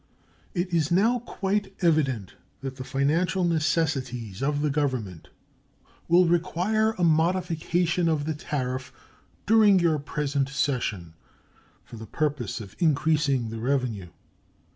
It 0.55 0.73
is 0.73 0.89
now 0.89 1.19
quite 1.19 1.75
evident 1.81 2.33
that 2.61 2.77
the 2.77 2.83
financial 2.83 3.43
necessities 3.43 4.41
of 4.41 4.61
the 4.61 4.71
Government 4.71 5.29
will 6.07 6.25
require 6.25 6.93
a 6.93 7.03
modification 7.03 8.09
of 8.09 8.25
the 8.25 8.33
tariff 8.33 8.91
during 9.45 9.77
your 9.79 9.99
present 9.99 10.49
session 10.49 11.13
for 11.83 11.97
the 11.97 12.07
purpose 12.07 12.59
of 12.59 12.75
increasing 12.79 13.51
the 13.51 13.59
revenue. 13.59 14.09